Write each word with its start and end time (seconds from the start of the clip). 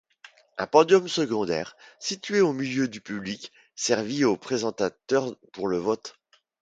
Un 0.57 0.65
podium 0.65 1.07
secondaire, 1.07 1.75
situé 1.99 2.41
au 2.41 2.53
milieu 2.53 2.87
du 2.87 3.01
public, 3.01 3.51
servit 3.75 4.25
aux 4.25 4.35
présentateurs 4.35 5.35
pour 5.53 5.67
le 5.67 5.77
vote. 5.77 6.17